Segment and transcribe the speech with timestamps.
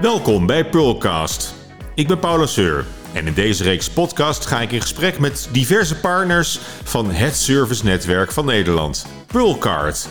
[0.00, 1.54] Welkom bij Pearlcast.
[1.94, 5.96] Ik ben Paula Seur en in deze reeks podcast ga ik in gesprek met diverse
[5.96, 10.08] partners van het servicenetwerk van Nederland, Pearlcard.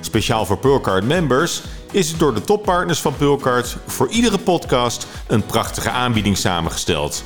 [0.00, 1.62] Speciaal voor Pearlcard members
[1.92, 7.24] is het door de toppartners van Pearlcard voor iedere podcast een prachtige aanbieding samengesteld.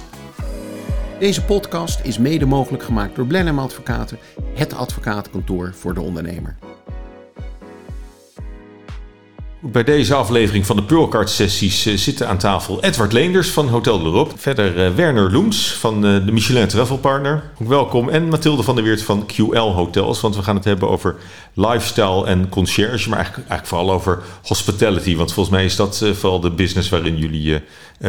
[1.18, 4.18] Deze podcast is mede mogelijk gemaakt door Blenheim Advocaten,
[4.54, 6.56] het advocatenkantoor voor de ondernemer.
[9.60, 13.98] Bij deze aflevering van de Pearlcard sessies eh, zitten aan tafel Edward Leenders van Hotel
[13.98, 14.34] de L'Europe.
[14.36, 17.50] Verder eh, Werner Loens van eh, de Michelin Travel Partner.
[17.62, 18.08] Ook welkom.
[18.08, 20.20] En Mathilde van der Weert van QL Hotels.
[20.20, 21.16] Want we gaan het hebben over
[21.54, 23.08] lifestyle en concierge.
[23.08, 25.16] Maar eigenlijk, eigenlijk vooral over hospitality.
[25.16, 27.62] Want volgens mij is dat vooral de business waarin jullie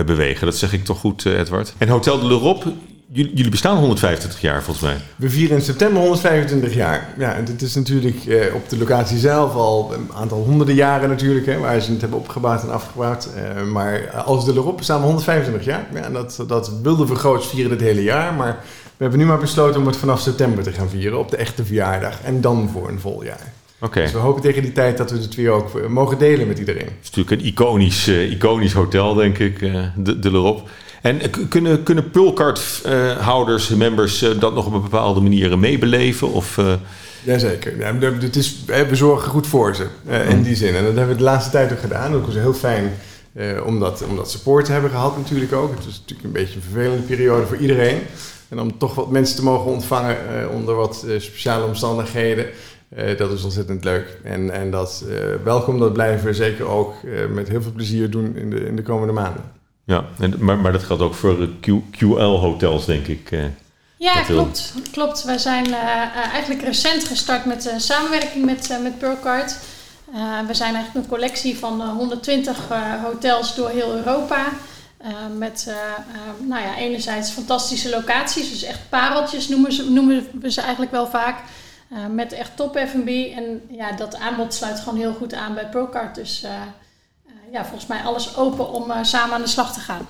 [0.05, 0.45] bewegen.
[0.45, 1.73] Dat zeg ik toch goed, Edward?
[1.77, 2.73] En Hotel de L'Europe
[3.11, 4.97] Jullie bestaan 125 jaar volgens mij.
[5.15, 7.13] We vieren in september 125 jaar.
[7.17, 11.09] Ja, en dit is natuurlijk eh, op de locatie zelf al een aantal honderden jaren
[11.09, 13.29] natuurlijk, hè, waar ze het hebben opgebouwd en afgebouwd.
[13.35, 15.87] Uh, maar als de erop bestaan we 125 jaar.
[15.93, 19.25] Ja, en dat, dat wilden we groots vieren het hele jaar, maar we hebben nu
[19.25, 22.69] maar besloten om het vanaf september te gaan vieren op de echte verjaardag en dan
[22.73, 23.53] voor een vol jaar.
[23.79, 24.03] Okay.
[24.03, 26.59] Dus we hopen tegen die tijd dat we het weer ook eh, mogen delen met
[26.59, 26.85] iedereen.
[26.85, 29.59] Het is natuurlijk een iconisch, uh, iconisch hotel, denk ik,
[29.95, 30.61] de, de L'Europe.
[31.01, 36.31] En kunnen, kunnen Pulcard-houders, members, eh, dat nog op een bepaalde manier meebeleven?
[36.31, 36.73] Of, uh...
[37.23, 37.77] Jazeker.
[37.79, 39.85] Ja, het is, we zorgen goed voor ze
[40.29, 40.75] in die zin.
[40.75, 42.11] En dat hebben we de laatste tijd ook gedaan.
[42.11, 42.93] Dat was heel fijn
[43.65, 45.75] om, dat, om dat support te hebben gehad natuurlijk ook.
[45.75, 47.99] Het is natuurlijk een beetje een vervelende periode voor iedereen.
[48.49, 50.17] En om toch wat mensen te mogen ontvangen
[50.53, 52.45] onder wat speciale omstandigheden.
[53.17, 54.17] dat is ontzettend leuk.
[54.23, 55.05] En, en dat
[55.43, 56.93] welkom, dat blijven we zeker ook
[57.29, 59.56] met heel veel plezier doen in de, in de komende maanden.
[59.87, 61.47] Ja, en, maar, maar dat geldt ook voor
[61.91, 63.31] QL-hotels, denk ik.
[63.31, 63.43] Eh,
[63.97, 64.73] ja, klopt.
[64.91, 65.23] klopt.
[65.23, 69.59] Wij zijn uh, eigenlijk recent gestart met uh, samenwerking met, met Pearlcard.
[70.47, 72.57] we zijn eigenlijk een collectie van 120
[73.03, 74.45] hotels door heel Europa.
[75.37, 75.73] met
[76.39, 81.07] nou ja, enerzijds fantastische locaties, dus echt pareltjes noemen, ze, noemen we ze eigenlijk wel
[81.07, 81.39] vaak.
[82.11, 83.07] met echt top F&B.
[83.35, 86.15] En ja, dat aanbod sluit gewoon heel goed aan bij Pearlcard.
[86.15, 86.43] Dus
[87.51, 90.07] ja, volgens mij alles open om uh, samen aan de slag te gaan.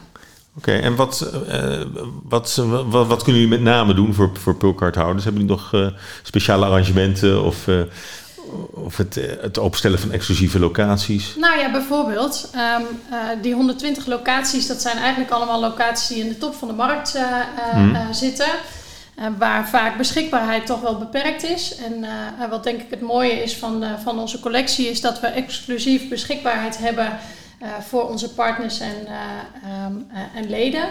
[0.57, 1.81] Oké, en wat, uh,
[2.23, 2.55] wat,
[2.89, 5.23] wat, wat, kunnen jullie met name doen voor, voor pulkaarthouders?
[5.23, 5.87] Hebben jullie nog uh,
[6.23, 7.67] speciale arrangementen of,
[8.71, 11.35] of het, het opstellen van exclusieve locaties?
[11.35, 12.51] Nou ja, bijvoorbeeld.
[12.79, 16.73] Um, die 120 locaties, dat zijn eigenlijk allemaal locaties die in de top van de
[16.73, 17.19] markt
[17.71, 18.13] hmm.
[18.13, 18.49] zitten.
[19.19, 21.75] Uh, waar vaak beschikbaarheid toch wel beperkt is.
[21.75, 25.19] En uh, wat denk ik het mooie is van, uh, van onze collectie, is dat
[25.19, 27.17] we exclusief beschikbaarheid hebben
[27.81, 29.07] voor onze partners en,
[29.85, 30.89] um, en leden.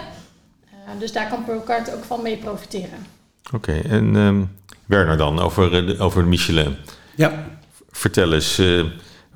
[0.99, 3.05] dus daar kan Pearlcard ook van mee profiteren.
[3.53, 6.75] Oké, okay, en um, Werner dan, over, over Michelin.
[7.15, 7.45] Ja.
[7.91, 8.61] Vertel eens,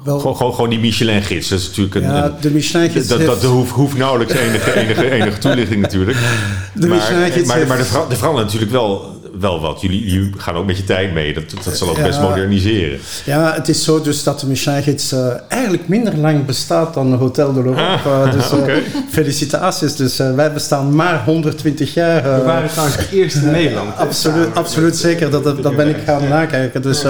[0.03, 1.49] wel, gewoon, gewoon, die Michelin-gids.
[1.49, 2.01] Dat is natuurlijk een.
[2.01, 3.07] Ja, de Michelin-gids.
[3.07, 6.17] Dat, dat, dat hoeft, hoeft, nauwelijks enige, enige, enige toelichting natuurlijk.
[6.73, 7.47] De maar, Michelin-gids.
[7.47, 9.81] Maar, maar, maar er verandert natuurlijk wel wel wat.
[9.81, 11.33] Jullie, jullie gaan ook met je tijd mee.
[11.33, 12.99] Dat, dat zal ook best moderniseren.
[13.25, 17.53] Ja, het is zo dus dat de Michelin-gids uh, eigenlijk minder lang bestaat dan Hotel
[17.53, 18.09] de l'Europe.
[18.09, 18.75] Ah, uh, dus uh,
[19.09, 19.95] felicitaties.
[19.95, 22.23] Dus wij bestaan maar 120 jaar.
[22.23, 23.97] We waren trouwens de eerste in Nederland.
[23.97, 25.29] absoluut, absoluut zeker.
[25.29, 26.81] Dat, dat, ben ik gaan nakijken.
[26.81, 27.03] Dus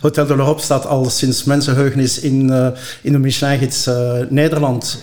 [0.00, 2.52] Hotel de l'Europe staat al sinds mensenheugenis in,
[3.02, 3.88] in de Michelin-gids
[4.28, 5.02] Nederland.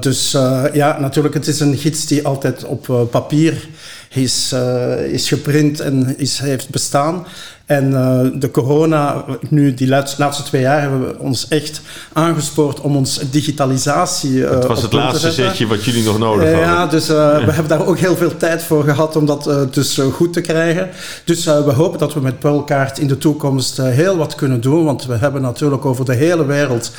[0.00, 0.30] dus
[0.72, 3.68] ja, natuurlijk, het is een gids die altijd op papier
[4.14, 7.26] is, uh, is geprint en is, heeft bestaan.
[7.70, 11.80] En uh, de corona, nu die laatste twee jaar, hebben we ons echt
[12.12, 14.32] aangespoord om ons digitalisatie.
[14.32, 16.64] Uh, het was het laatste zetje wat jullie nog nodig hadden.
[16.64, 17.14] Ja, dus we
[17.50, 20.88] hebben daar ook heel veel tijd voor gehad om dat dus goed te krijgen.
[21.24, 24.84] Dus we hopen dat we met Pearlkaart in de toekomst heel wat kunnen doen.
[24.84, 26.90] Want we hebben natuurlijk over de hele wereld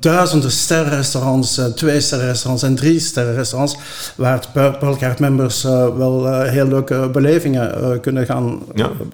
[0.00, 3.76] duizenden sterrenrestaurants, twee sterrenrestaurants en drie sterrenrestaurants.
[4.16, 5.62] Waar Pearlkaart members
[5.96, 8.58] wel heel leuke belevingen kunnen gaan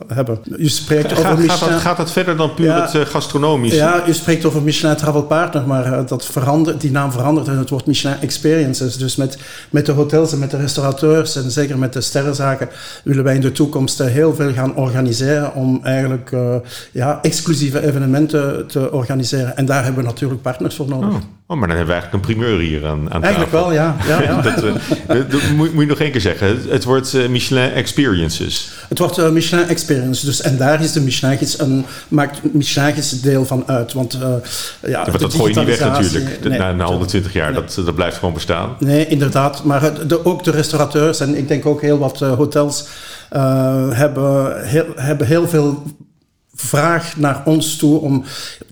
[0.07, 0.39] hebben
[0.75, 1.59] spreekt over gaat, Michelin...
[1.59, 3.75] Gaat dat, gaat dat verder dan puur het uh, gastronomisch?
[3.75, 7.59] Ja, je spreekt over Michelin Travel Partner, maar uh, dat verandert, die naam verandert en
[7.59, 8.97] het wordt Michelin Experiences.
[8.97, 9.39] Dus met,
[9.71, 12.69] met de hotels en met de restaurateurs en zeker met de sterrenzaken
[13.05, 16.31] willen wij in de toekomst uh, heel veel gaan organiseren om eigenlijk
[16.93, 19.57] ja, exclusieve evenementen te organiseren.
[19.57, 21.09] En daar hebben we natuurlijk partners voor nodig.
[21.09, 21.23] Oh.
[21.47, 23.97] Oh, maar dan hebben we eigenlijk een primeur hier aan, aan Eigenlijk wel, ja.
[24.07, 24.41] ja, ja.
[24.43, 24.61] dat,
[25.31, 26.61] dat, moet, moet, je nog één keer zeggen.
[26.69, 28.73] Het, wordt Michelin Experiences.
[28.89, 30.25] Het wordt Michelin Experiences.
[30.25, 33.93] Dus, en daar is de Michelin een, maakt Michelin deel van uit.
[33.93, 34.35] Want, uh,
[34.91, 36.45] ja, dat gooi je niet weg natuurlijk.
[36.45, 37.53] Nee, na, 120 jaar.
[37.53, 38.77] Dat, dat blijft gewoon bestaan.
[38.79, 39.65] Nee, inderdaad.
[39.65, 42.87] Maar de, ook de restaurateurs en ik denk ook heel wat hotels
[43.33, 45.83] uh, hebben, heel, hebben heel veel
[46.55, 48.25] vraag naar ons toe om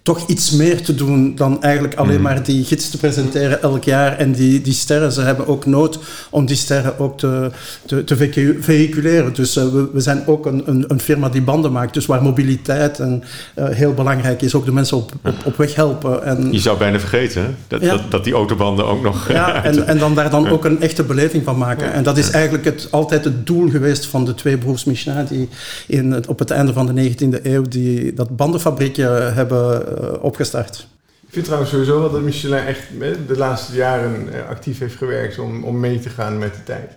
[0.03, 2.23] toch iets meer te doen dan eigenlijk alleen Mhm.
[2.23, 5.13] maar die gids te presenteren elk jaar en die, die sterren.
[5.13, 5.99] Ze hebben ook nood
[6.31, 7.51] om die sterren ook te,
[7.87, 9.35] te, te vehicu- vehiculeren.
[9.35, 12.23] Dus eh, we, we zijn ook een, een, een firma die banden maakt, dus waar
[12.23, 13.23] mobiliteit en,
[13.55, 14.55] eh, heel belangrijk is.
[14.55, 16.25] Ook de mensen op, op, op weg helpen.
[16.25, 17.49] En, Je zou bijna vergeten hè?
[17.69, 17.91] Dat, Ja.
[17.91, 19.29] dat, dat die autobanden ook nog...
[19.33, 21.93] ja, en, en dan daar dan ook een echte beleving van maken.
[21.93, 25.49] En dat is eigenlijk het, altijd het doel geweest van de twee broers Michelin die
[25.87, 29.91] in op het einde van de 19e eeuw die, dat bandenfabriekje hebben eh,
[30.21, 30.87] opgestart.
[31.27, 34.97] Ik vind trouwens sowieso wel dat Michelin echt eh, de laatste jaren eh, actief heeft
[34.97, 36.91] gewerkt om, om mee te gaan met de tijd.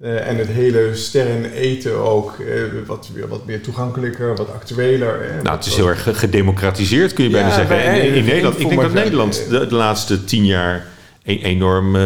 [0.00, 5.20] Eh, en het hele sterren eten ook eh, wat, wat meer toegankelijker, wat actueler.
[5.20, 7.76] eh, Nou, het is heel erg ge- gedemocratiseerd, kun je Ja, bijna zeggen.
[7.76, 10.86] bij- In, in in- Nederland, ik denk dat Nederland de, de laatste tien jaar
[11.26, 12.02] enorm eh,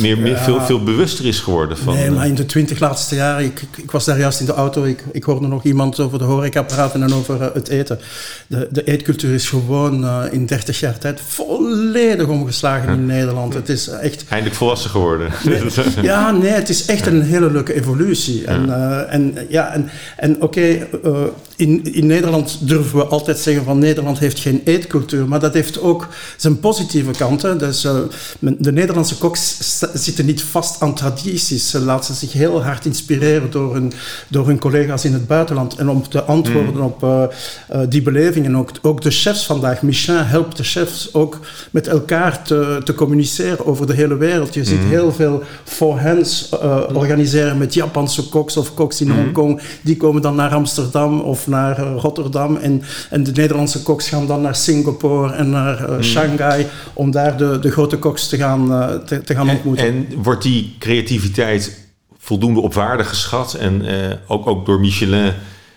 [0.00, 0.38] meer, meer, Ja.
[0.42, 1.94] veel, veel bewuster is geworden van...
[1.94, 4.52] nee, eh, maar in de twintig laatste jaren, ik, ik, was daar juist in de
[4.52, 7.98] auto, ik, ik hoorde nog iemand over de horeca praten en over eh, het eten.
[8.46, 13.54] De, de eetcultuur is gewoon eh, in 30 jaar tijd volledig omgeslagen in Nederland.
[13.54, 15.30] Het is echt Eindelijk volwassen geworden.
[16.02, 18.44] Ja, nee, het is echt een hele leuke evolutie.
[18.44, 21.22] En, eh, en, ja, en, en oké, eh,
[21.56, 25.80] in, in Nederland durven we altijd zeggen van Nederland heeft geen eetcultuur, maar dat heeft
[25.80, 27.58] ook zijn positieve kanten.
[27.58, 27.96] Dus eh,
[28.38, 29.56] men- de Nederlandse koks
[29.94, 31.70] zitten niet vast aan tradities.
[31.70, 33.92] Ze laten zich heel hard inspireren door hun,
[34.28, 35.76] door hun collega's in het buitenland.
[35.76, 37.22] En om te antwoorden op eh,
[37.68, 41.38] eh, die belevingen, ook, ook de chefs vandaag, Michelin helpt de chefs ook
[41.70, 44.54] met elkaar te, te communiceren over de hele wereld.
[44.54, 49.60] Je ziet heel veel forehands eh organiseren met Japanse koks of koks in Hongkong.
[49.82, 52.56] Die komen dan naar Amsterdam of naar Rotterdam.
[52.56, 57.58] En, en de Nederlandse koks gaan dan naar Singapore en naar Shanghai om daar de,
[57.58, 59.86] de grote koks te gaan, eh, te, te gaan En, ontmoeten.
[59.86, 61.78] en wordt die creativiteit
[62.18, 63.54] voldoende op waarde geschat?
[63.54, 65.32] En eh, ook, ook door Michelin,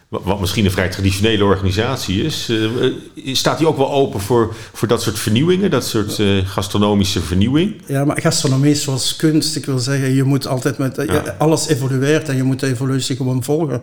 [0.08, 4.56] wa- wat misschien een vrij traditionele organisatie is, eh, staat die ook wel open voor,
[4.74, 7.82] voor dat soort vernieuwingen, dat soort gastronomische vernieuwing?
[7.88, 9.56] Ja, maar gastronomie is zoals kunst.
[9.56, 11.04] Ik wil zeggen, je moet altijd met...
[11.08, 11.36] Ja.
[11.38, 13.82] Alles evolueert en je moet de evolutie gewoon volgen.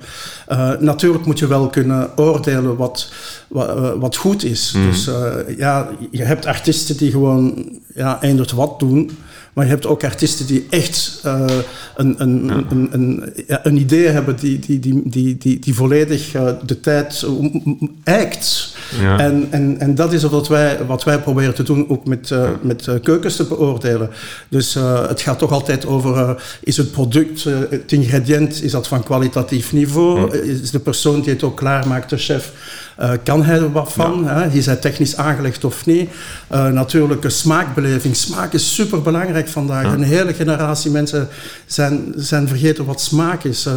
[0.81, 3.13] Natuurlijk moet je wel kunnen oordelen wat,
[3.49, 4.71] wat, wat goed is.
[4.91, 7.69] Dus eh, ja, je hebt artiesten die gewoon
[8.01, 9.11] ja, eindelijk wat doen.
[9.53, 11.45] Maar je hebt ook artiesten die echt eh,
[11.97, 16.35] een, een, een, een, ja, een idee hebben die, die, die, die, die, die volledig
[16.35, 17.27] eh, de tijd
[18.05, 18.77] eikt.
[19.01, 19.19] Ja.
[19.19, 22.49] En, en, en dat is wat wij, wat wij proberen te doen, ook met, eh,
[22.63, 24.11] met keukens te beoordelen.
[24.49, 24.75] Dus
[25.09, 30.39] het gaat toch altijd over, is het product, het ingrediënt, is dat van kwalitatief niveau?
[30.39, 32.53] Is de persoon die het ook klaarmaakt, de chef,
[33.01, 34.27] eh, kan hij er wat van?
[34.27, 34.51] Hè?
[34.51, 36.11] Is hij technisch aangelegd of niet?
[36.49, 38.17] Eh, natuurlijk, een smaakbeleving.
[38.17, 39.93] Smaak is super belangrijk vandaag.
[39.93, 41.29] Een hele generatie mensen
[41.67, 43.67] zijn, zijn vergeten wat smaak is.
[43.67, 43.75] Eh,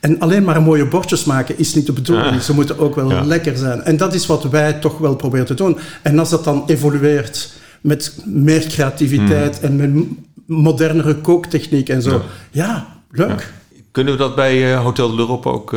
[0.00, 2.42] en alleen maar mooie bordjes maken is niet de bedoeling.
[2.42, 3.24] Ze moeten ook wel Ja.
[3.24, 3.82] lekker zijn.
[3.82, 5.78] En dat is wat wij toch wel proberen te doen.
[6.02, 10.06] En als dat dan evolueert met meer creativiteit en met
[10.46, 12.10] modernere kooktechniek en zo.
[12.10, 12.22] Ja.
[12.50, 13.52] Ja, leuk.
[13.92, 15.72] Kunnen we dat bij Hotel de l'Europe ook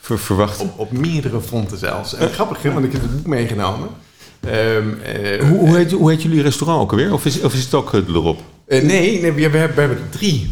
[0.00, 0.64] ver- verwachten?
[0.66, 2.14] Op, op meerdere fronten zelfs.
[2.14, 3.88] En grappig, hè, want ik heb het boek meegenomen.
[4.40, 4.54] Ehm,
[5.04, 7.12] eh, Hoe, hoe, heet, hoe heet jullie restaurant ook alweer?
[7.12, 8.42] Of is, of is het ook eh, l'Europe?
[8.66, 10.50] Eh, nee, nee we, we hebben, we hebben er drie.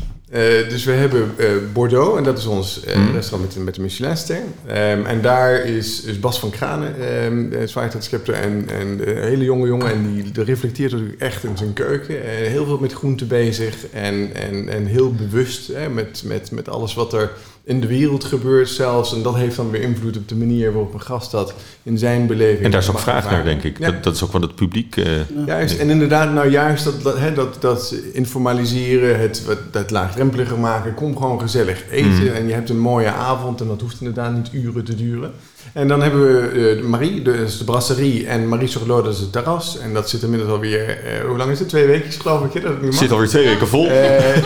[0.68, 1.34] Dus we hebben
[1.72, 3.12] Bordeaux, en dat is ons Mhm.
[3.14, 4.36] restaurant met, met de Michelinster.
[4.66, 6.94] Ehm en daar is, is Bas van Kranen,
[7.24, 9.92] um, en, en een hele jonge jongen.
[9.92, 12.14] En die, die reflecteert natuurlijk echt in zijn keuken.
[12.25, 16.94] Heel veel met groenten bezig en, en, en heel bewust hè, met, met, met alles
[16.94, 17.30] wat er
[17.68, 19.14] in de wereld gebeurt zelfs.
[19.14, 22.26] En dat heeft dan weer invloed op de manier waarop een gast dat in zijn
[22.26, 22.64] beleving...
[22.64, 23.78] En daar is ook vraag naar, denk ik.
[23.78, 23.90] Ja.
[23.90, 24.96] Dat, dat is ook van het publiek.
[24.96, 25.04] eh,
[25.46, 30.94] Juist, en inderdaad, nou juist dat, dat, hè, dat, dat informaliseren, het, dat laagdrempeliger maken,
[30.94, 32.28] kom gewoon gezellig eten Mm.
[32.28, 35.32] en je hebt een mooie avond en dat hoeft inderdaad niet uren te duren.
[35.72, 39.32] En dan hebben we eh, Marie, is de brasserie, en Marie Sorlo, dat is het
[39.32, 39.78] terras.
[39.78, 41.68] En dat zit inmiddels alweer, eh, hoe lang is het?
[41.68, 43.87] Twee weken geloof ik, hè, dat het zit alweer twee weken vol.
[43.87, 43.94] Eh,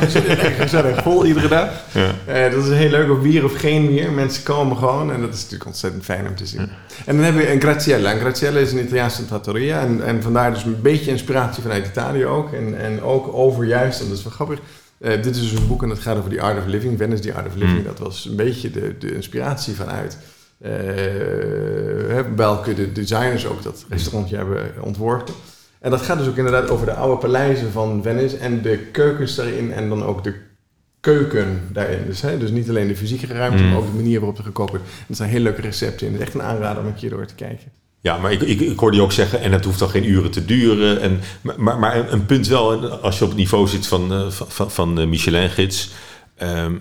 [0.00, 1.68] het zit echt gezellig vol iedere dag.
[1.92, 2.14] ja.
[2.26, 4.12] Eh, dat is heel leuk, of of geen bier.
[4.12, 6.60] Mensen komen gewoon en dat is natuurlijk ontzettend fijn om te zien.
[7.06, 8.12] En dan hebben we een Graziella.
[8.12, 12.26] Een Graziella is een Italiaanse trattoria en, en vandaar dus een beetje inspiratie vanuit Italië
[12.26, 12.52] ook.
[12.52, 14.58] En, en ook over juist, en dat is wel grappig,
[14.98, 16.98] eh, dit is dus een boek en dat gaat over The Art of Living.
[16.98, 17.84] Venice, The Art of Living, Mm.
[17.84, 20.18] dat was een beetje de, de inspiratie vanuit.
[20.62, 20.70] eh,
[22.36, 25.34] welke de designers ook dat restaurantje hebben ontworpen.
[25.80, 29.34] En dat gaat dus ook inderdaad over de oude paleizen van Venice en de keukens
[29.34, 30.34] daarin en dan ook de
[31.02, 31.98] keuken daarin.
[32.06, 33.68] Dus, hè, dus niet alleen de fysieke ruimte, Mm.
[33.68, 34.84] maar ook de manier waarop er gekookt wordt.
[35.08, 36.12] Er zijn hele leuke recepten in.
[36.12, 37.72] Het is echt een aanrader om een keer door te kijken.
[38.00, 40.30] Ja, maar ik, ik, ik hoorde je ook zeggen, en het hoeft dan geen uren
[40.30, 41.00] te duren.
[41.00, 41.20] En,
[41.56, 44.46] maar, maar, een, punt wel, en als je op het niveau zit van, eh, van,
[44.50, 45.90] van, van de Michelin-gids.
[46.36, 46.72] ehm,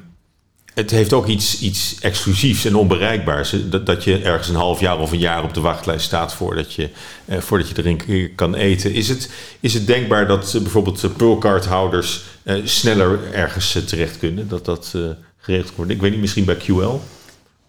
[0.73, 3.55] het heeft ook iets, iets exclusiefs en onbereikbaars.
[3.69, 6.73] Dat, dat je ergens een half jaar of een jaar op de wachtlijst staat voordat
[6.73, 6.89] je,
[7.25, 8.93] eh, voordat je erin kan eten.
[8.93, 14.47] Is het, is het denkbaar dat uh, bijvoorbeeld Pearlcard-houders uh, sneller ergens terecht kunnen?
[14.47, 14.95] Dat dat
[15.37, 15.91] geregeld wordt?
[15.91, 16.99] Ik weet niet, misschien bij QL?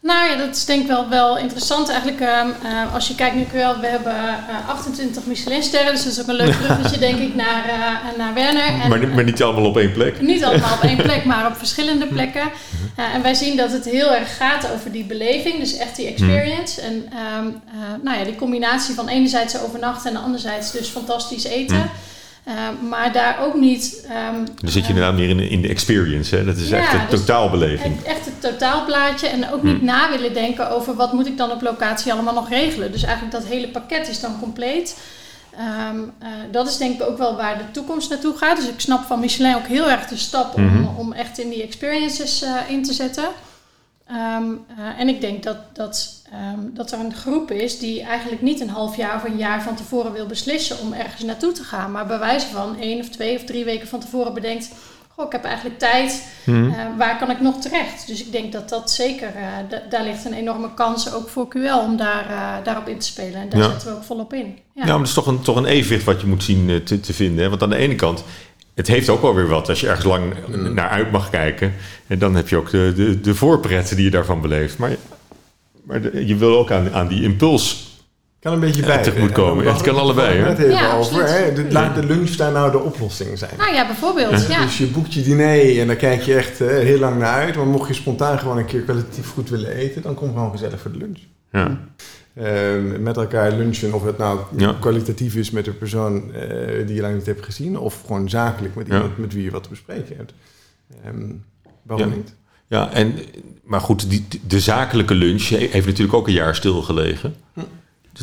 [0.03, 1.89] Nou ja, dat is denk ik wel, wel interessant.
[1.89, 5.93] Eigenlijk, uh, als je kijkt nu wel, we hebben uh, 28 Michelinsterren.
[5.93, 8.63] Dus dat is ook een leuk bruggetje, denk ik, naar, uh, naar Werner.
[8.63, 10.21] En, maar, maar, niet allemaal op één plek?
[10.21, 12.51] Niet allemaal op één plek, maar op verschillende plekken.
[12.97, 16.81] en wij zien dat het heel erg gaat over die beleving, dus echt die experience.
[16.81, 16.93] En
[17.39, 17.61] um,
[18.03, 21.91] nou ja, die combinatie van enerzijds overnachten en anderzijds dus fantastisch eten.
[22.49, 22.55] Uh,
[22.89, 24.07] maar daar ook niet.
[24.35, 26.45] Um, Dan zit je inderdaad meer in, in de experience, hè?
[26.45, 28.03] Dat is ja, echt een dus totaalbeleving.
[28.05, 29.85] Echt het totaalplaatje en ook niet hmm.
[29.85, 32.93] na willen denken over wat moet ik dan op locatie allemaal nog regelen.
[32.93, 34.97] Dus eigenlijk dat hele pakket is dan compleet.
[35.91, 38.57] Um, uh, dat is denk ik ook wel waar de toekomst naartoe gaat.
[38.57, 40.97] Dus ik snap van Michelin ook heel erg de stap om, mm -hmm.
[40.97, 43.25] om echt in die experiences uh, in te zetten.
[44.11, 46.23] Um, uh, en ik denk dat, dat,
[46.55, 49.63] um, dat er een groep is die eigenlijk niet een half jaar of een jaar
[49.63, 51.91] van tevoren wil beslissen om ergens naartoe te gaan.
[51.93, 54.71] Maar bij wijze van één of twee of drie weken van tevoren bedenkt:
[55.09, 56.65] Goh, ik heb eigenlijk tijd, mm.
[56.65, 58.07] uh, waar kan ik nog terecht?
[58.07, 61.85] Dus ik denk dat dat zeker, uh, daar ligt een enorme kans ook voor QL
[61.85, 63.41] om daar, daarop in te spelen.
[63.41, 63.71] En daar ja.
[63.71, 64.59] zetten we ook volop in.
[64.75, 67.01] Ja, ja maar dat is toch een, toch een evenwicht wat je moet zien te,
[67.01, 67.43] te vinden.
[67.43, 67.51] Hè?
[67.51, 68.25] Want aan de ene kant
[68.83, 70.35] het heeft ook wel weer wat als je ergens lang
[70.75, 71.73] naar uit mag kijken.
[72.07, 74.79] En dan heb je ook de, de, de voorpretten die je daarvan beleeft.
[74.79, 74.97] Maar,
[75.83, 77.91] maar je wil ook aan, aan die impuls
[78.41, 78.97] kan een beetje bij.
[78.97, 79.67] Het moet komen.
[79.67, 80.39] het kan allebei.
[80.39, 81.25] Het even ja, over.
[81.25, 81.53] Hè?
[81.71, 83.51] Laat de lunch daar nou de oplossing zijn.
[83.59, 84.47] Nou ja, bijvoorbeeld.
[84.49, 84.63] Ja.
[84.63, 87.57] Dus je boekt je diner en daar kijk je echt uh, heel lang naar uit.
[87.57, 90.81] Maar mocht je spontaan gewoon een keer kwalitatief goed willen eten, dan kom gewoon gezellig
[90.81, 91.19] voor de lunch.
[91.53, 91.79] Ja.
[92.35, 94.77] Uh, met elkaar lunchen, of het nou ja.
[94.81, 98.75] kwalitatief is met een persoon uh, die je lang niet hebt gezien, of gewoon zakelijk
[98.75, 100.33] met iemand met wie je wat te bespreken hebt.
[101.07, 101.45] Um,
[101.83, 102.17] waarom ja.
[102.17, 102.35] niet?
[102.67, 103.15] Ja, en,
[103.63, 107.35] maar goed, die, de zakelijke lunch heeft natuurlijk ook een jaar stilgelegen.
[107.53, 107.61] Hm.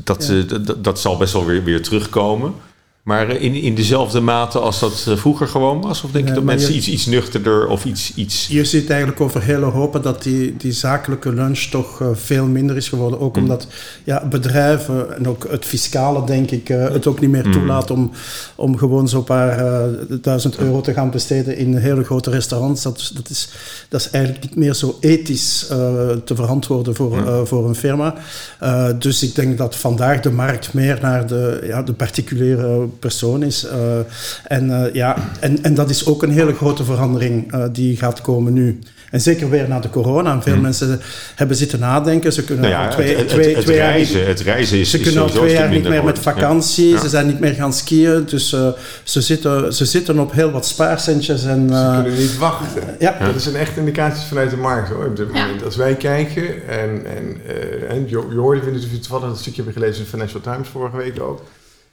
[0.04, 0.58] Dat, ja.
[0.58, 2.54] dat, dat, zal best wel weer, weer terugkomen.
[3.04, 6.04] Maar in, in dezelfde mate als dat eh, vroeger gewoon was?
[6.04, 8.48] Of denk je dat mensen je, iets, iets nuchterder of iets, iets...
[8.48, 12.76] Je ziet eigenlijk over heel Europa dat die, die zakelijke lunch toch uh, veel minder
[12.76, 13.20] is geworden.
[13.20, 13.42] Ook mm.
[13.42, 13.68] omdat
[14.04, 17.96] ja, bedrijven en ook het fiscale, denk ik, uh, het ook niet meer toelaat mm.
[17.96, 18.12] om,
[18.56, 19.64] om gewoon zo'n paar
[20.22, 22.82] duizend euro te gaan besteden in hele grote restaurants.
[22.82, 23.50] Dat, dat, is,
[23.90, 25.66] dat is eigenlijk niet meer zo ethisch
[26.26, 27.48] te verantwoorden voor, mm.
[27.48, 28.16] voor een firma.
[29.00, 33.66] dus ik denk dat vandaag de markt meer naar de, ja, de particuliere persoon is.
[33.66, 33.72] Uh,
[34.48, 38.22] en, uh, ja, en, en dat is ook een hele grote verandering uh, die gaat
[38.22, 38.80] komen nu.
[39.12, 40.32] En zeker weer na de corona.
[40.32, 40.62] En veel hmm.
[40.62, 41.02] mensen
[41.36, 42.34] hebben zitten nadenken.
[42.34, 44.90] Ze kunnen nou ja, twee, het, twee, het, twee reizen, jaar niet, het reizen is
[44.90, 46.90] Ze kunnen al twee jaar niet meer met vakantie.
[46.90, 47.00] Ja.
[47.00, 48.26] Ze zijn niet meer gaan skiën.
[48.26, 48.68] Dus uh,
[49.04, 51.46] ze, zitten, ze zitten op heel wat spaarcentjes.
[51.46, 52.84] En, uh, ze kunnen niet wachten.
[53.00, 53.18] ja.
[53.26, 54.90] Dat is een echt indicatie vanuit de markt.
[54.90, 55.06] Hoor.
[55.06, 55.64] Op dit moment.
[55.64, 56.68] Als wij kijken...
[56.68, 60.10] En, en, uh, en je, je hoorde, we natuurlijk toevallig een stukje hebben gelezen in
[60.10, 61.42] Financial Times vorige week ook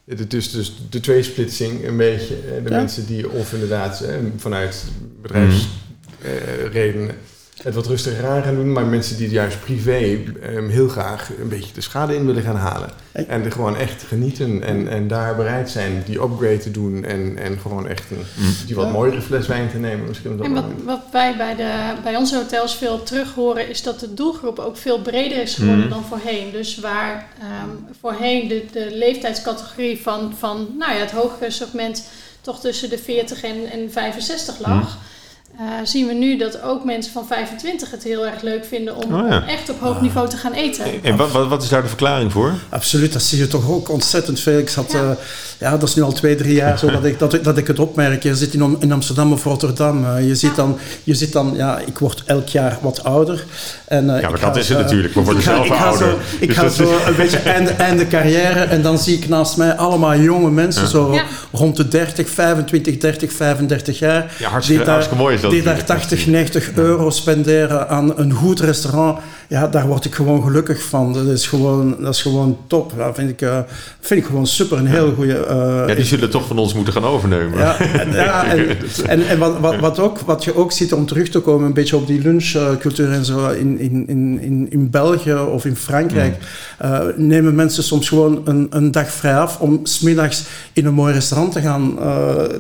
[0.06, 2.36] het is dus de tweesplitsing een beetje.
[2.64, 2.76] De ja.
[2.76, 4.04] mensen die of inderdaad
[4.36, 4.84] vanuit
[5.22, 7.16] bedrijfsredenen
[7.62, 11.48] het wat rustiger aan gaan doen, maar mensen die juist privé um, heel graag een
[11.48, 12.90] beetje de schade in willen gaan halen.
[13.12, 17.38] En er gewoon echt genieten en, en daar bereid zijn die upgrade te doen en,
[17.38, 18.24] en gewoon echt een,
[18.66, 20.08] die wat mooiere fles wijn te nemen.
[20.08, 24.00] Misschien en wat, wat wij bij, de, bij onze hotels veel terug horen is dat
[24.00, 25.90] de doelgroep ook veel breder is geworden mm.
[25.90, 26.50] dan voorheen.
[26.52, 27.28] Dus waar
[27.64, 32.08] um, voorheen de, de leeftijdscategorie van, van nou ja, het hogere segment
[32.40, 34.94] toch tussen de 40 en, en 65 lag.
[34.94, 35.14] Mm
[35.60, 39.14] uh, zien we nu dat ook mensen van 25 het heel erg leuk vinden om,
[39.14, 39.36] oh ja.
[39.36, 40.84] om echt op hoog niveau te gaan eten.
[41.02, 42.54] En wat, wat, wat, is daar de verklaring voor?
[42.68, 44.58] Absoluut, dat zie je toch ook ontzettend veel.
[44.58, 45.02] Ik zat, ja.
[45.02, 45.10] Uh,
[45.58, 47.78] ja dat is nu al twee, drie jaar zo dat ik, dat, dat ik het
[47.78, 48.22] opmerk.
[48.22, 50.04] Je zit in, in Amsterdam of Rotterdam.
[50.04, 50.56] Uh, je, ziet ja.
[50.56, 53.44] dan, je zit dan, ja, ik word elk jaar wat ouder.
[53.84, 55.14] En, ja, maar dat ga, is het natuurlijk.
[55.14, 56.08] We worden zelf ik ouder.
[56.08, 57.06] Zo, ik dus ga zo is...
[57.06, 61.18] een beetje einde, einde carrière en dan zie ik naast mij allemaal jonge mensen, zo
[61.52, 64.34] rond de 30, 25, 30, 35 jaar.
[64.38, 65.50] Ja, hartstikke, die daar, hartstikke mooi is dat.
[65.50, 70.42] Die daar 80, 90 euro spenderen aan een goed restaurant, ja, daar word ik gewoon
[70.42, 71.12] gelukkig van.
[71.12, 72.92] Dat is gewoon, dat is gewoon top.
[72.96, 73.58] Dat vind ik, uh,
[74.00, 74.78] vind ik gewoon super.
[74.78, 75.46] Een heel goede.
[75.50, 77.58] Uh, ja, die zullen toch van ons moeten gaan overnemen.
[77.58, 78.76] Ja, en, ja, en,
[79.06, 81.74] en, en, wat, wat, wat, ook, wat je ook ziet om terug te komen, een
[81.74, 86.36] beetje op die lunchcultuur en zo in, in, in, in België of in Frankrijk,
[86.82, 86.90] mm.
[86.90, 91.12] uh, nemen mensen soms gewoon een, een dag vrij af om smiddags in een mooi
[91.12, 91.98] restaurant te gaan,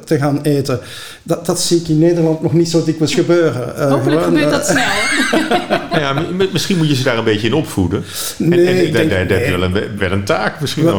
[0.04, 0.80] te gaan eten.
[1.22, 3.88] Dat, dat zie ik in Nederland nog niet zo dikwijls gebeuren.
[3.90, 5.78] Hopelijk gewoon, gebeurt dat snel.
[6.00, 8.04] Nou ja, misschien moet je ze daar een beetje in opvoeden.
[8.38, 9.70] En- Nee, en, ik denk- daar, daar heb je nee.
[9.70, 10.90] wel een, wel een taak misschien We,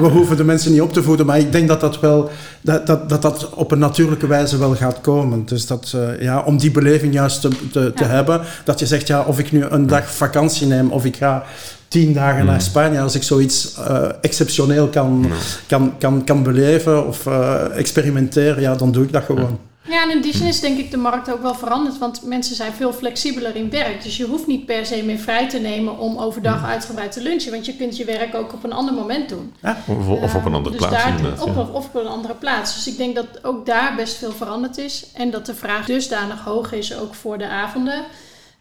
[0.00, 2.86] we, hoeven de mensen niet op te voeden, maar ik denk dat dat wel dat,
[2.86, 5.42] dat, dat, dat op een natuurlijke wijze wel gaat komen.
[5.46, 8.10] Dus dat, eh, ja, om die beleving juist te, te, te Ja.
[8.10, 11.44] hebben, dat je zegt, ja, of ik nu een dag vakantie neem of ik ga
[11.88, 12.46] tien dagen Mm.
[12.46, 15.26] naar Spanje, als ik zoiets eh, exceptioneel kan,
[15.66, 19.58] kan, kan, kan beleven of eh, experimenteren, ja, dan doe ik dat gewoon.
[19.88, 22.56] Ja, en in die zin is denk ik de markt ook wel veranderd, want mensen
[22.56, 24.02] zijn veel flexibeler in werk.
[24.02, 27.50] Dus je hoeft niet per se meer vrij te nemen om overdag uitgebreid te lunchen,
[27.52, 29.54] want je kunt je werk ook op een ander moment doen.
[29.86, 31.60] Of, of op een andere dus plaats daar, op, ja.
[31.60, 32.74] of, of op een andere plaats.
[32.74, 35.06] Dus ik denk dat ook daar best veel veranderd is.
[35.14, 38.04] En dat de vraag dusdanig hoog is, ook voor de avonden.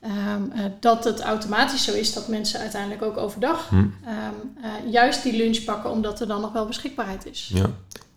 [0.01, 0.11] ehm,
[0.53, 3.75] eh, dat het automatisch zo is dat mensen uiteindelijk ook overdag Hm.
[3.75, 3.85] ehm,
[4.61, 7.51] eh, juist die lunch pakken, omdat er dan nog wel beschikbaarheid is.
[7.53, 7.65] Ja.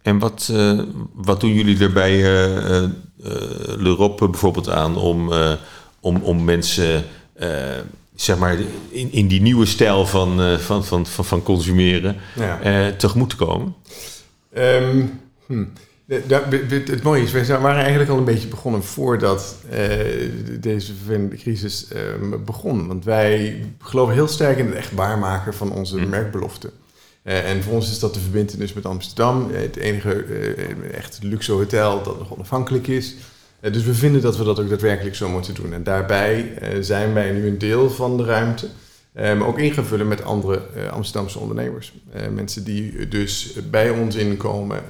[0.02, 0.78] En wat, eh,
[1.14, 2.22] wat doen jullie er bij
[3.76, 5.32] L'Europe bijvoorbeeld aan om,
[6.00, 7.04] om, om mensen
[8.14, 8.56] zeg maar
[8.88, 12.92] in, in die nieuwe stijl van, van, van, van, van consumeren Ja.
[12.96, 13.74] tegemoet te komen?
[14.52, 15.02] Ehm,
[15.46, 15.64] hm.
[16.04, 19.78] De- we- het mooie is, we waren eigenlijk al een beetje begonnen voordat eh,
[20.60, 20.92] deze
[21.38, 22.86] crisis ehm, begon.
[22.86, 26.08] Want wij geloven heel sterk in het echt waarmaken van onze Mm.
[26.08, 26.70] merkbeloften.
[27.28, 29.50] Eh, en voor ons is dat de verbindenis met Amsterdam.
[29.50, 33.14] Eh, het enige eh, echt luxe hotel dat nog onafhankelijk is.
[33.72, 35.72] Dus we vinden dat we dat ook daadwerkelijk zo moeten doen.
[35.72, 38.68] En daarbij zijn wij nu een deel van de ruimte.
[39.12, 41.92] maar ook in gaan vullen met andere Amsterdamse ondernemers.
[42.34, 44.82] Mensen die dus bij ons inkomen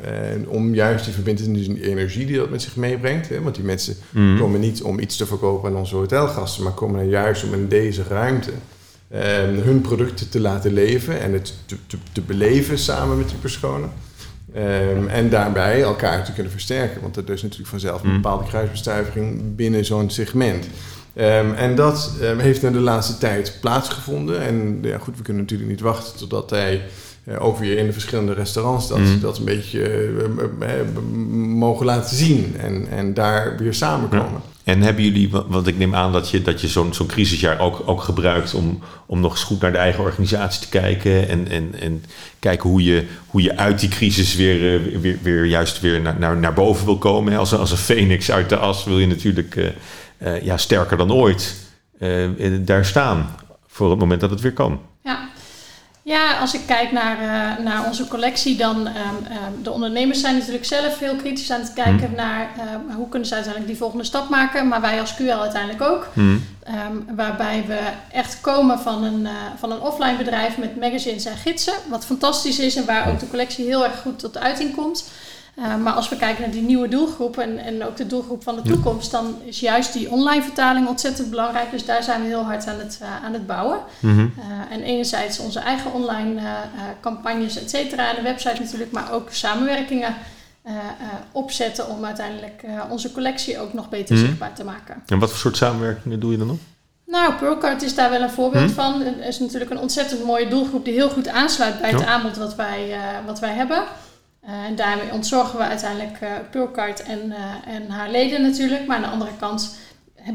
[0.46, 3.28] om juist die verbindenis en die energie die dat met zich meebrengt.
[3.28, 4.38] Hè, want die mensen Mhm.
[4.38, 8.02] komen niet om iets te verkopen aan onze hotelgasten, maar komen juist om in deze
[8.08, 8.50] ruimte
[9.08, 9.20] eh,
[9.62, 13.90] hun producten te laten leven en het te, te, te beleven samen met die personen.
[14.54, 17.00] Ehm, en daarbij elkaar te kunnen versterken.
[17.00, 18.14] Want er is natuurlijk vanzelf een Mm.
[18.22, 20.66] bepaalde kruisbestuiving binnen zo'n segment.
[21.14, 24.40] Ehm, en dat ehm, heeft in de laatste tijd plaatsgevonden.
[24.40, 26.82] En ja, goed, we kunnen natuurlijk niet wachten totdat hij
[27.38, 29.20] ook weer in de verschillende restaurants dat, Mm.
[29.20, 30.86] dat een beetje eh, eh, eh,
[31.36, 32.54] mogen laten zien.
[32.58, 34.40] En, en daar weer samenkomen.
[34.64, 37.58] En hebben jullie, wa- want ik neem aan dat je, dat je zo'n zo'n crisisjaar
[37.60, 41.48] ook, ook gebruikt om, om nog eens goed naar de eigen organisatie te kijken en,
[41.50, 42.04] en, en
[42.38, 46.16] kijken hoe je, hoe je uit die crisis weer, eh, weer, weer juist weer naar,
[46.18, 47.36] naar, naar boven wil komen.
[47.38, 49.66] Als, een- als een phoenix uit de as wil je natuurlijk eh,
[50.18, 51.56] eh, ja, sterker dan ooit
[51.98, 53.34] eh, eh, daar staan
[53.66, 54.80] voor het moment dat het weer kan.
[56.08, 56.38] Ja.
[56.38, 60.98] Als ik kijk naar, eh, naar onze collectie, dan ehm, de ondernemers zijn natuurlijk zelf
[60.98, 64.68] heel kritisch aan het kijken naar ehm, hoe kunnen ze uiteindelijk die volgende stap maken.
[64.68, 66.08] Maar wij als QL uiteindelijk ook.
[66.14, 66.36] Hm.
[66.62, 67.78] Ehm, waarbij we
[68.12, 71.74] echt komen van een, eh, van een offline bedrijf met magazines en gidsen.
[71.88, 75.10] Wat fantastisch is en waar ook de collectie heel erg goed tot uiting komt.
[75.58, 78.54] Eh, maar als we kijken naar die nieuwe doelgroep en, en ook de doelgroep van
[78.54, 78.70] de Ja.
[78.70, 81.70] toekomst, dan is juist die online vertaling ontzettend belangrijk.
[81.70, 83.78] Dus daar zijn we heel hard aan het, eh, aan het bouwen.
[84.00, 84.18] Mhm.
[84.20, 86.40] Eh, en enerzijds onze eigen online
[87.00, 90.14] campagnes, et cetera, en de website natuurlijk, maar ook samenwerkingen
[91.32, 94.24] opzetten om uiteindelijk onze collectie ook nog beter Mhm.
[94.26, 95.02] zichtbaar te maken.
[95.06, 96.56] En wat voor soort samenwerkingen doe je dan nog?
[97.06, 98.74] Nou, Pearlcard is daar wel een voorbeeld Hm?
[98.76, 99.00] van.
[99.00, 102.06] Het is natuurlijk een ontzettend mooie doelgroep die heel goed aansluit bij het Ja.
[102.06, 103.82] aanbod wat wij, wat wij hebben.
[104.48, 108.86] Eh, en daarmee ontzorgen we uiteindelijk eh Pearlcard en, eh, en haar leden natuurlijk.
[108.86, 109.76] Maar aan de andere kant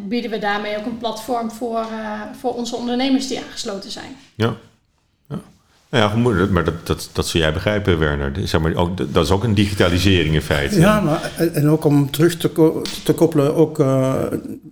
[0.07, 4.15] bieden we daarmee ook een platform voor, eh, voor onze ondernemers die aangesloten zijn.
[4.35, 4.53] Ja.
[5.29, 5.39] ja.
[5.89, 6.03] Nou
[6.37, 8.31] ja, maar dat, dat, dat zul jij begrijpen, Werner.
[8.47, 10.79] Zeg maar, ook, dat is ook een digitalisering in feite.
[10.79, 14.13] Ja, maar, en- ook om terug te, ko- te koppelen, ook eh,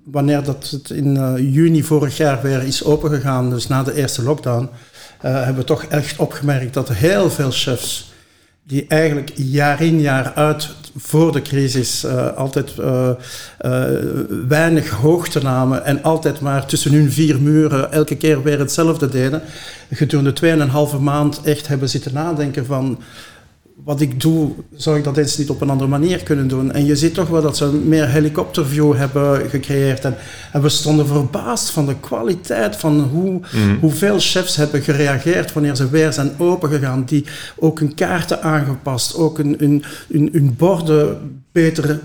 [0.03, 4.23] wanneer dat het in eh, juni vorig jaar weer is opengegaan, dus na de eerste
[4.23, 4.69] lockdown,
[5.21, 8.10] eh, hebben we toch echt opgemerkt dat heel veel chefs
[8.71, 13.09] die eigenlijk jaar in jaar uit voor de crisis eh, altijd eh,
[13.57, 13.83] eh,
[14.47, 19.41] weinig hoogte namen en altijd maar tussen hun vier muren elke keer weer hetzelfde deden,
[19.91, 23.01] gedurende tweeënhalve maand echt hebben zitten nadenken van
[23.83, 26.71] wat ik doe, zou ik dat eens niet op een andere manier kunnen doen?
[26.71, 30.05] En je ziet toch wel dat ze meer helikopterview hebben gecreëerd.
[30.05, 30.15] En,
[30.51, 33.77] en we stonden verbaasd van de kwaliteit van hoe, Mhm.
[33.79, 37.03] hoeveel chefs hebben gereageerd wanneer ze weer zijn opengegaan.
[37.05, 37.25] Die
[37.57, 41.17] ook hun kaarten aangepast, ook hun, hun, hun, hun borden
[41.51, 41.99] beter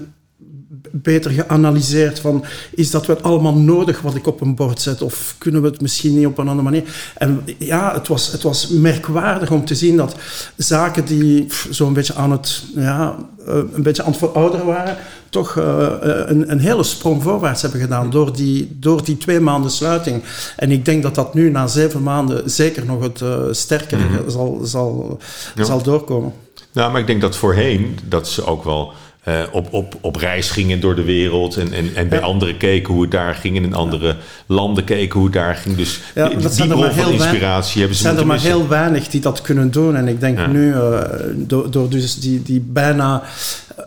[0.92, 2.44] beter geanalyseerd van
[2.74, 5.80] is dat wel allemaal nodig wat ik op een bord zet of kunnen we het
[5.80, 7.12] misschien niet op een andere manier.
[7.14, 10.14] En ja, het was, het was merkwaardig om te zien dat
[10.56, 14.96] zaken die zo'n beetje aan het, ja, eh, een beetje aan het verouderen waren,
[15.30, 19.40] toch eh, eh, een, een hele sprong voorwaarts hebben gedaan door die, door die twee
[19.40, 20.22] maanden sluiting.
[20.56, 24.30] En ik denk dat dat nu na zeven maanden zeker nog het eh, sterker Mhm.
[24.30, 25.18] zal, zal,
[25.54, 25.64] Ja.
[25.64, 26.32] zal doorkomen.
[26.72, 28.92] Nou, maar ik denk dat voorheen dat ze ook wel
[29.26, 31.56] eh, op, op, op reis gingen door de wereld.
[31.56, 33.56] En, en, en bij anderen keken hoe het daar ging.
[33.56, 35.76] En in andere landen keken hoe het daar ging.
[35.76, 38.52] Dus Ja, die, die bron van inspiratie hebben ze zijn er maar missen.
[38.52, 39.96] heel weinig die dat kunnen doen.
[39.96, 41.00] En ik denk nu, eh,
[41.34, 43.22] door, door dus die, die bijna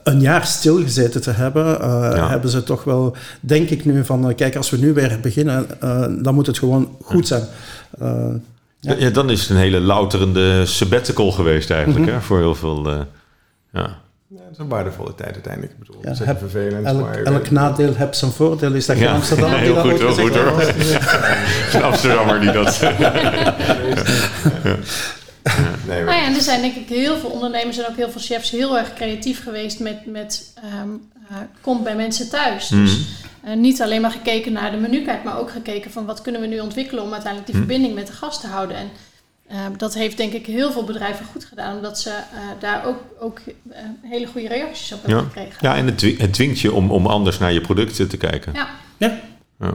[0.04, 4.56] een jaar stilgezeten te hebben, eh, hebben ze toch wel, denk ik nu, van kijk,
[4.56, 5.68] als we nu weer beginnen,
[6.24, 7.44] dan moet het gewoon goed zijn.
[8.80, 9.10] Ja.
[9.10, 12.06] dan is het een hele louterende sabbatical geweest eigenlijk.
[12.06, 12.14] Mhm.
[12.14, 13.06] hè, voor heel veel...
[13.74, 14.08] ja.
[14.32, 15.74] Ja, het is een waardevolle tijd uiteindelijk.
[15.74, 17.24] Ik bedoel, Ja, het is heb- vervelend, elk, maar...
[17.24, 18.74] elk nadeel heeft zijn voordeel.
[18.74, 19.14] Is dat geen Ja.
[19.14, 19.50] Amsterdam?
[19.52, 20.74] Ja, die heel dat goed, ooit heel goed, hoor.
[21.74, 22.80] Een Amsterdammer die dat...
[25.88, 28.22] Nee, Nou ja, en er zijn denk ik heel veel ondernemers en ook heel veel
[28.22, 30.90] chefs heel erg creatief geweest met, met ehm,
[31.30, 32.68] eh, komt bij mensen thuis.
[32.68, 33.50] Dus Mhm.
[33.52, 36.48] eh, niet alleen maar gekeken naar de menukaart, maar ook gekeken van wat kunnen we
[36.48, 37.68] nu ontwikkelen om uiteindelijk die Mhm.
[37.68, 38.78] verbinding met de gast te houden.
[38.78, 38.90] En
[39.50, 42.98] ehm, dat heeft denk ik heel veel bedrijven goed gedaan, omdat ze eh, daar ook,
[43.20, 45.26] ook eh, hele goede reacties op hebben Ja.
[45.26, 45.58] gekregen.
[45.60, 48.54] Ja, en het, dwi- het dwingt je om, om anders naar je producten te kijken.
[48.54, 48.68] Ja.
[48.98, 49.20] Ja.
[49.60, 49.74] Ja.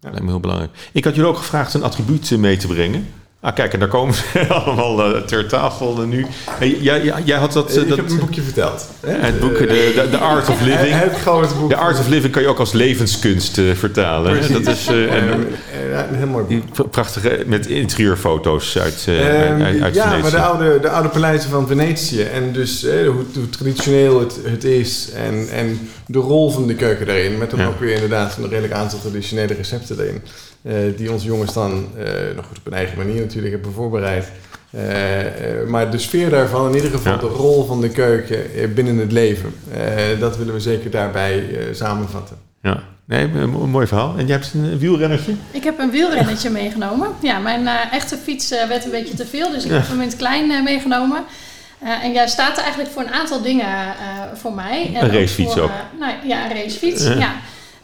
[0.00, 0.88] Dat lijkt me heel belangrijk.
[0.92, 3.12] Ik had jullie ook gevraagd een attribuut mee te brengen.
[3.46, 6.26] Ah, kijk, en daar komen ze allemaal eh, ter tafel eh, nu.
[6.50, 7.70] Hey, jij, jij, jij had dat...
[7.76, 8.86] eh, ik dat heb een boekje verteld.
[9.06, 9.12] hè?
[9.12, 10.94] het boek, de, Art of Living.
[11.00, 11.68] het grote boek.
[11.70, 14.32] De Art of Living kan je ook als levenskunst eh, vertalen.
[14.32, 14.52] Precies.
[14.64, 15.46] Dat is eh, Eh, en,
[15.92, 16.90] eh, een heel mooi boek.
[16.90, 20.22] prachtige met interieurfoto's uit, eh, Ehm, uit, uit ja, Venetië.
[20.22, 22.22] maar de oude, de oude paleizen van Venetië.
[22.22, 25.08] En dus eh, hoe, hoe traditioneel het, het is.
[25.14, 27.38] En, en de rol van de keuken daarin.
[27.38, 27.66] Met dan Ja.
[27.66, 30.22] ook weer inderdaad een redelijk aantal traditionele recepten erin.
[30.66, 32.04] Eh, die onze jongens dan eh,
[32.36, 34.30] nog goed op hun eigen manier natuurlijk hebben voorbereid.
[34.70, 34.82] Eh,
[35.68, 37.18] maar de sfeer daarvan, in ieder geval Ja.
[37.18, 39.54] de rol van de keuken binnen het leven.
[39.72, 42.36] eh, dat willen we zeker daarbij eh, samenvatten.
[42.62, 44.14] Ja, nee, een mo- een mooi verhaal.
[44.18, 45.32] En jij hebt een wielrennertje?
[45.50, 47.08] Ik heb een wielrennetje meegenomen.
[47.22, 50.08] Ja, mijn eh, echte fiets werd een beetje te veel, dus ik heb hem in
[50.08, 51.24] het klein eh, meegenomen.
[51.78, 53.92] Eh, en jij staat er eigenlijk voor een aantal dingen eh,
[54.34, 54.90] voor mij.
[54.94, 55.70] En Een racefiets voor, ook.
[56.00, 57.32] nou, ja, een racefiets, Ja.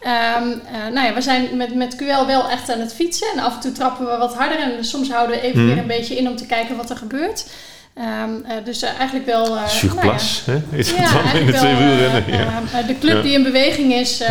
[0.05, 3.27] Ehm, eh, nou ja, we zijn met, met QL wel echt aan het fietsen.
[3.35, 4.59] En af en toe trappen we wat harder.
[4.61, 5.69] En soms houden we even Mhm.
[5.69, 7.47] weer een beetje in om te kijken wat er gebeurt.
[7.95, 9.57] Ehm, eh, dus eh, eigenlijk wel...
[9.57, 10.61] eh, Surplus, hè?
[10.71, 12.25] Is het ja, dan in het wel wielrennen?
[12.27, 12.63] ja.
[12.81, 14.23] eh, de club die in beweging is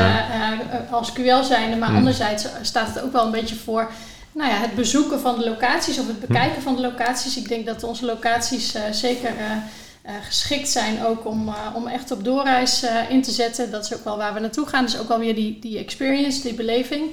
[0.91, 1.75] als QL zijnde.
[1.77, 1.97] Maar Hmm.
[1.97, 3.91] anderzijds staat het ook wel een beetje voor
[4.33, 6.27] nou ja, het bezoeken van de locaties of het Hmm.
[6.27, 7.37] bekijken van de locaties.
[7.37, 9.29] Ik denk dat onze locaties zeker
[10.01, 13.71] eh, geschikt zijn ook om, eh, om echt op doorreis eh, in te zetten.
[13.71, 14.85] Dat is ook wel waar we naartoe gaan.
[14.85, 17.03] Dus ook wel weer die, die experience, die beleving.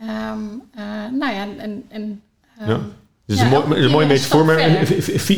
[0.00, 0.38] Ehm,
[0.74, 0.84] eh,
[1.18, 1.84] nou ja, en...
[1.88, 2.22] en
[2.60, 2.80] ehm, Ja.
[3.26, 4.86] Dus Ja, een mooi, elke een mooi keer metafoor, maar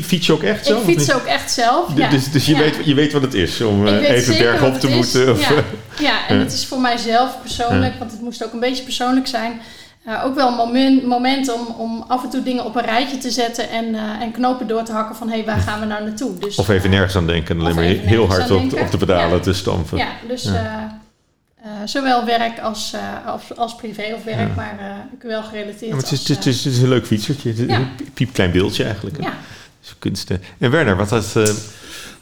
[0.03, 0.79] fiets je ook echt zo?
[0.79, 1.97] Ik fiets ook echt zelf.
[1.97, 2.09] Ja.
[2.09, 2.59] Dus, dus je, Ja.
[2.59, 5.31] weet, je weet wat het is om even bergop te moeten.
[5.33, 5.53] Of,
[5.99, 6.29] Ja.
[6.29, 9.61] en het is voor mijzelf persoonlijk, want het moest ook een beetje persoonlijk zijn.
[10.05, 13.19] Eh, ook wel een moment, moment om, om af en toe dingen op een rijtje
[13.19, 15.87] te zetten en, eh, en knopen door te hakken van hé, hey, waar gaan we
[15.87, 16.38] nou naartoe?
[16.38, 19.37] Dus, of even nergens aan denken en alleen maar heel hard op, op de pedalen
[19.37, 19.43] Ja.
[19.43, 19.99] te stampen.
[19.99, 20.53] Ja, dus Ja.
[20.55, 24.55] eh, eh, zowel werk als, eh, als, als privé of werk, Ja.
[24.57, 24.87] maar eh,
[25.17, 25.81] ik wel gerelateerd.
[25.81, 27.69] Ja, maar het, is, als, het, is, het is een leuk fietsertje.
[27.69, 29.23] Een piepklein beeldje eigenlijk.
[29.23, 29.33] ja.
[29.81, 30.43] Dus kunsten.
[30.59, 31.33] En Werner, wat had...
[31.37, 31.43] eh,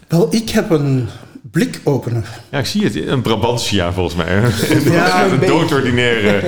[0.08, 1.08] Wel, ik heb een
[1.52, 2.28] blikopener.
[2.50, 3.06] ja, ik zie het.
[3.06, 4.40] Een Brabantia volgens mij.
[4.84, 6.42] Ja, een doodordinaire...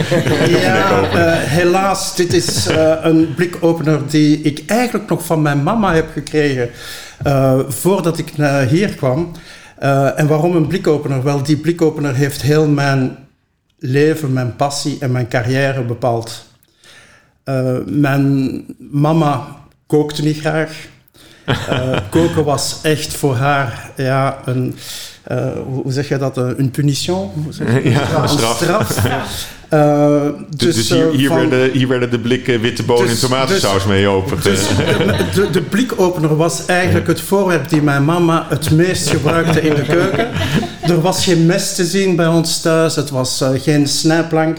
[0.48, 5.94] Ja, eh, helaas, dit is eh, een blikopener die ik eigenlijk nog van mijn mama
[5.94, 6.70] heb gekregen
[7.22, 9.32] eh, voordat ik naar hier kwam.
[10.16, 11.22] En waarom een blikopener?
[11.22, 13.16] Wel, die blikopener heeft heel mijn
[13.78, 16.46] leven, mijn passie en mijn carrière bepaald.
[17.86, 19.46] Mijn mama
[19.86, 20.70] kookte niet graag.
[21.44, 24.76] Eh, koken was echt voor haar ja, een,
[25.22, 27.30] eh, hoe zeg je dat, Eh, een punition?
[27.34, 27.90] Hoe?
[27.90, 28.96] Ja, een straf.
[29.68, 30.20] Eh,
[30.56, 33.84] Dus, dus hier, hier, van- werden, hier werden de blikken witte bonen Dus- en tomatensaus
[33.84, 34.38] mee open.
[34.42, 39.60] dus de, de, de blikopener was eigenlijk het voorwerp die mijn mama het meest gebruikte
[39.60, 40.28] in de keuken.
[40.82, 44.58] Er was geen mes te zien bij ons thuis, het was geen snijplank.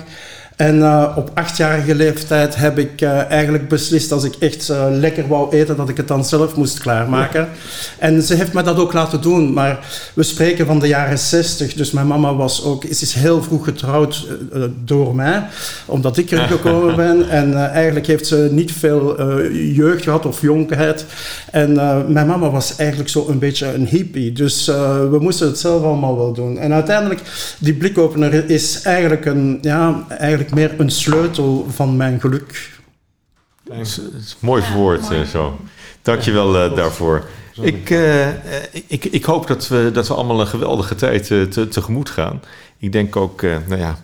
[0.55, 5.27] En eh, op achtjarige leeftijd heb ik eh, eigenlijk beslist als ik echt eh, lekker
[5.27, 7.47] wou eten, dat ik het dan zelf moest klaarmaken.
[7.99, 9.79] En ze heeft me dat ook laten doen, maar
[10.13, 13.63] we spreken van de jaren 60, dus mijn mama was ook, ze is heel vroeg
[13.63, 14.27] getrouwd
[14.83, 15.43] door mij,
[15.85, 17.29] omdat ik er gekomen ben.
[17.29, 21.05] En eigenlijk heeft ze niet veel jeugd gehad of jonkheid.
[21.51, 21.73] En
[22.13, 24.65] mijn mama was eigenlijk zo een beetje een hippie, dus
[25.09, 26.57] we moesten het zelf allemaal wel doen.
[26.57, 27.21] En uiteindelijk,
[27.57, 32.69] die blikopener is eigenlijk, een, ja, eigenlijk meer een sleutel van mijn geluk.
[33.69, 35.21] Het is, het is mooi Ja, verwoord mooi.
[35.21, 35.59] eh, zo.
[36.01, 37.23] Dankjewel eh daarvoor.
[37.61, 38.33] Ik, eh, eh,
[38.87, 42.41] ik, ik hoop dat we, dat we allemaal een geweldige tijd te, tegemoet gaan.
[42.77, 43.97] Ik denk ook, eh, nou ja,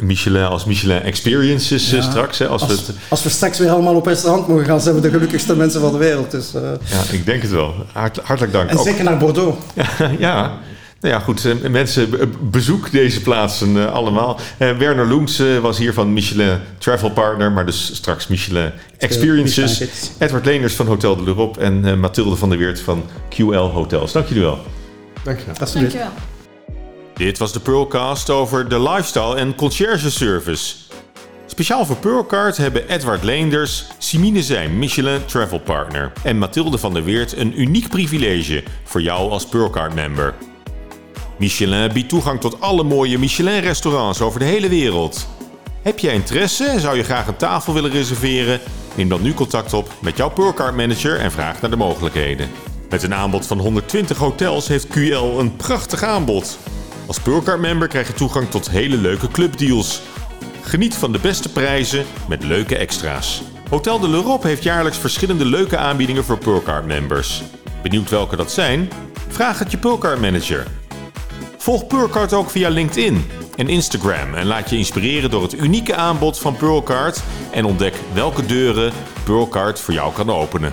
[0.00, 2.38] Michelin als Michelin Experiences Ja, straks.
[2.38, 4.94] Hè, als we Als, het, als we straks weer allemaal op restaurant mogen gaan, zijn
[4.94, 6.30] we de gelukkigste mensen van de wereld.
[6.30, 7.74] Dus, eh, ja, ik denk het wel.
[7.92, 8.70] Hart, hartelijk dank.
[8.70, 9.56] en Ook- zeker naar Bordeaux.
[10.18, 10.58] ja,
[11.00, 11.44] Nou ja, goed.
[11.44, 14.38] eh, Mensen, eh, bezoek deze plaatsen eh, allemaal.
[14.58, 19.82] Eh, Werner Loens eh, was hier van Michelin Travel Partner, maar dus straks Michelin Experiences.
[20.18, 23.02] Edward Leenders van Hotel de l'Europe en eh, Mathilde van der Weert van
[23.36, 24.12] QL Hotels.
[24.12, 24.58] Dank jullie wel.
[25.22, 25.54] Dankjewel.
[25.60, 25.92] Alsjeblieft.
[25.92, 26.22] Dankjewel.
[27.14, 30.74] Dit was de Pearlcast over de lifestyle en concierge service.
[31.46, 37.04] Speciaal voor Pearlcard hebben Edward Leenders, Simine Zijn, Michelin Travel Partner en Mathilde van der
[37.04, 40.34] Weert een uniek privilege voor jou als Pearlcard member.
[41.38, 45.28] Michelin biedt toegang tot alle mooie Michelin restaurants over de hele wereld.
[45.82, 48.60] Heb jij interesse en zou je graag een tafel willen reserveren?
[48.94, 52.50] Neem dan nu contact op met jouw Pearlcard manager en vraag naar de mogelijkheden.
[52.90, 56.58] Met een aanbod van 120 hotels heeft QL een prachtig aanbod.
[57.06, 60.00] Als Pearlcard member krijg je toegang tot hele leuke clubdeals.
[60.62, 63.42] Geniet van de beste prijzen met leuke extra's.
[63.70, 67.42] Hotel de l'Europe heeft jaarlijks verschillende leuke aanbiedingen voor Pearlcard members.
[67.82, 68.90] Benieuwd welke dat zijn?
[69.28, 70.66] Vraag het je Pearlcard manager.
[71.68, 76.38] Volg Pearlcard ook via LinkedIn en Instagram en laat je inspireren door het unieke aanbod
[76.38, 78.92] van Pearlcard en ontdek welke deuren
[79.24, 80.72] Pearlcard voor jou kan openen.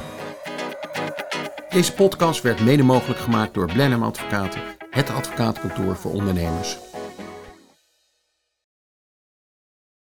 [1.70, 6.78] Deze podcast werd mede mogelijk gemaakt door Blenheim Advocaten, het advocatenkantoor voor ondernemers.